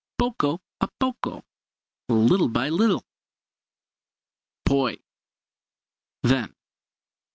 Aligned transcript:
Poco 0.19 0.59
a 0.79 0.87
poco 0.97 1.41
little 2.09 2.47
by 2.49 2.69
little. 2.71 3.03
Poi 4.65 4.99
then. 6.23 6.55